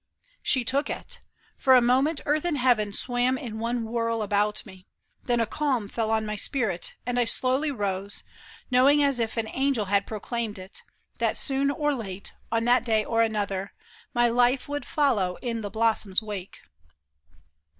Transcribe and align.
She 0.41 0.63
took 0.65 0.89
it; 0.89 1.21
for 1.55 1.75
a 1.75 1.79
moment 1.79 2.21
earth 2.25 2.43
and 2.43 2.57
heaven 2.57 2.91
Swam 2.91 3.37
in 3.37 3.59
one 3.59 3.83
whirl 3.85 4.23
about 4.23 4.65
me, 4.65 4.87
then 5.25 5.39
a 5.39 5.45
calm 5.45 5.87
Fell 5.87 6.09
on 6.09 6.25
my 6.25 6.35
spirit, 6.35 6.95
and 7.05 7.19
I 7.19 7.25
slowly 7.25 7.69
rose, 7.69 8.23
Knowing 8.71 9.03
as 9.03 9.19
if 9.19 9.37
an 9.37 9.47
angel 9.49 9.85
had 9.93 10.07
proclaimed 10.07 10.57
it, 10.57 10.81
That 11.19 11.37
soon 11.37 11.69
or 11.69 11.93
late, 11.93 12.33
on 12.51 12.65
that 12.65 12.83
day 12.83 13.05
or 13.05 13.21
another, 13.21 13.73
My 14.11 14.27
life 14.27 14.67
would 14.67 14.85
follow 14.87 15.35
in 15.35 15.61
the 15.61 15.69
blossom's 15.69 16.19
wake. 16.19 16.57